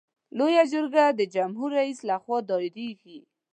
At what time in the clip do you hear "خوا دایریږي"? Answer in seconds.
2.23-3.19